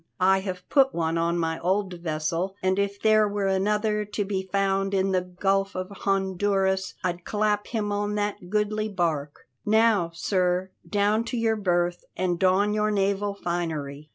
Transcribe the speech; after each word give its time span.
I 0.19 0.39
have 0.39 0.67
put 0.67 0.95
one 0.95 1.19
on 1.19 1.37
my 1.37 1.59
old 1.59 1.93
vessel, 2.01 2.55
and 2.63 2.79
if 2.79 2.99
there 2.99 3.27
were 3.27 3.45
another 3.45 4.03
to 4.03 4.25
be 4.25 4.41
found 4.51 4.95
in 4.95 5.11
the 5.11 5.21
Gulf 5.21 5.75
of 5.75 5.91
Honduras, 5.91 6.95
I'd 7.03 7.23
clap 7.23 7.67
him 7.67 7.91
on 7.91 8.15
that 8.15 8.49
goodly 8.49 8.89
bark. 8.89 9.47
Now, 9.63 10.09
sir, 10.11 10.71
down 10.89 11.23
to 11.25 11.37
your 11.37 11.55
berth, 11.55 12.03
and 12.17 12.39
don 12.39 12.73
your 12.73 12.89
naval 12.89 13.35
finery. 13.35 14.09